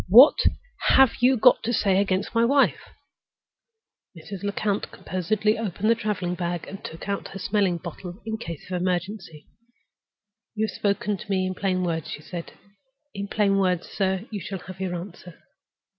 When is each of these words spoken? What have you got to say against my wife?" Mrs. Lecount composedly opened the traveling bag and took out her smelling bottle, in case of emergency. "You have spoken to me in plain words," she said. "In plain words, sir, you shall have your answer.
What 0.09 0.39
have 0.95 1.17
you 1.19 1.37
got 1.37 1.61
to 1.61 1.71
say 1.71 1.99
against 2.01 2.33
my 2.33 2.43
wife?" 2.43 2.81
Mrs. 4.17 4.41
Lecount 4.41 4.89
composedly 4.91 5.59
opened 5.59 5.91
the 5.91 5.93
traveling 5.93 6.33
bag 6.33 6.65
and 6.67 6.83
took 6.83 7.07
out 7.07 7.27
her 7.27 7.37
smelling 7.37 7.77
bottle, 7.77 8.19
in 8.25 8.39
case 8.39 8.65
of 8.71 8.81
emergency. 8.81 9.45
"You 10.55 10.65
have 10.65 10.75
spoken 10.75 11.17
to 11.17 11.29
me 11.29 11.45
in 11.45 11.53
plain 11.53 11.83
words," 11.83 12.07
she 12.09 12.23
said. 12.23 12.53
"In 13.13 13.27
plain 13.27 13.59
words, 13.59 13.87
sir, 13.89 14.25
you 14.31 14.39
shall 14.41 14.57
have 14.57 14.79
your 14.81 14.95
answer. 14.95 15.37